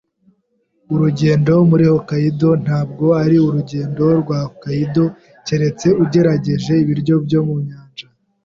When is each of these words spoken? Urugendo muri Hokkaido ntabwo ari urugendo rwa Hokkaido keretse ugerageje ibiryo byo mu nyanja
Urugendo 0.93 1.53
muri 1.69 1.83
Hokkaido 1.91 2.49
ntabwo 2.63 3.05
ari 3.23 3.35
urugendo 3.47 4.03
rwa 4.21 4.39
Hokkaido 4.45 5.05
keretse 5.45 5.87
ugerageje 6.03 6.71
ibiryo 6.83 7.15
byo 7.25 7.39
mu 7.47 7.55
nyanja 7.67 8.05